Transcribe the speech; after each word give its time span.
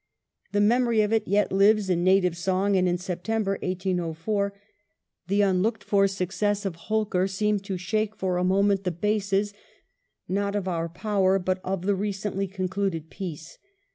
The 0.51 0.61
memory 0.61 1.01
of 1.01 1.13
it 1.13 1.27
yet 1.27 1.51
lives 1.51 1.87
in 1.87 2.03
native 2.03 2.35
song, 2.35 2.75
and 2.75 2.89
in 2.89 2.97
September, 2.97 3.59
1804, 3.61 4.51
the 5.27 5.41
unlooked 5.43 5.83
for 5.83 6.07
success 6.07 6.65
of 6.65 6.75
Holkar 6.87 7.27
seemed 7.29 7.63
to 7.65 7.77
shake 7.77 8.15
for 8.15 8.37
a 8.37 8.43
moment 8.43 8.83
the 8.83 8.89
bases, 8.89 9.53
not 10.27 10.55
of 10.55 10.67
our 10.67 10.89
power, 10.89 11.37
but 11.37 11.61
of 11.63 11.83
the 11.83 11.93
recently 11.93 12.47
concluded 12.47 13.11
peace. 13.11 13.59